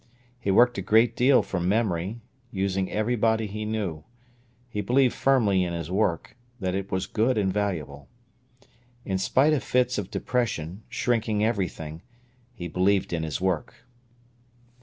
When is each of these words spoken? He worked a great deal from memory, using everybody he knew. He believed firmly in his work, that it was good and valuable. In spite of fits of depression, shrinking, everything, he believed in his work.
He 0.39 0.49
worked 0.49 0.79
a 0.79 0.81
great 0.81 1.15
deal 1.15 1.43
from 1.43 1.69
memory, 1.69 2.21
using 2.49 2.89
everybody 2.91 3.45
he 3.45 3.65
knew. 3.65 4.03
He 4.67 4.81
believed 4.81 5.13
firmly 5.13 5.63
in 5.63 5.73
his 5.73 5.91
work, 5.91 6.35
that 6.59 6.73
it 6.73 6.91
was 6.91 7.05
good 7.05 7.37
and 7.37 7.53
valuable. 7.53 8.09
In 9.05 9.19
spite 9.19 9.53
of 9.53 9.63
fits 9.63 9.99
of 9.99 10.09
depression, 10.09 10.81
shrinking, 10.89 11.45
everything, 11.45 12.01
he 12.55 12.67
believed 12.67 13.13
in 13.13 13.21
his 13.21 13.39
work. 13.39 13.85